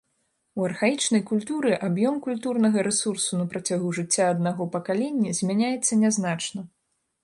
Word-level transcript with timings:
У 0.61 0.63
архаічнай 0.69 1.21
культуры 1.31 1.75
аб'ём 1.89 2.17
культурнага 2.29 2.87
рэсурсу 2.89 3.31
на 3.45 3.47
працягу 3.55 3.95
жыцця 4.01 4.25
аднаго 4.35 4.63
пакалення 4.77 5.31
змяняецца 5.43 5.93
нязначна. 6.07 6.71